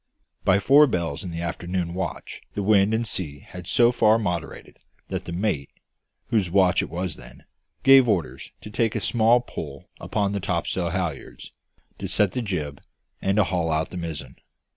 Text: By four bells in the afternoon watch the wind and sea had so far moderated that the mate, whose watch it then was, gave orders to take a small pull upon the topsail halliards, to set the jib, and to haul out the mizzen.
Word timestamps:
By 0.43 0.57
four 0.57 0.87
bells 0.87 1.23
in 1.23 1.29
the 1.29 1.41
afternoon 1.41 1.93
watch 1.93 2.41
the 2.53 2.63
wind 2.63 2.91
and 2.91 3.05
sea 3.05 3.37
had 3.41 3.67
so 3.67 3.91
far 3.91 4.17
moderated 4.17 4.79
that 5.09 5.25
the 5.25 5.31
mate, 5.31 5.69
whose 6.29 6.49
watch 6.49 6.81
it 6.81 6.87
then 6.89 6.91
was, 6.91 7.19
gave 7.83 8.09
orders 8.09 8.49
to 8.61 8.71
take 8.71 8.95
a 8.95 8.99
small 8.99 9.41
pull 9.41 9.91
upon 9.99 10.31
the 10.31 10.39
topsail 10.39 10.89
halliards, 10.89 11.51
to 11.99 12.07
set 12.07 12.31
the 12.31 12.41
jib, 12.41 12.81
and 13.21 13.35
to 13.37 13.43
haul 13.43 13.69
out 13.69 13.91
the 13.91 13.97
mizzen. 13.97 14.37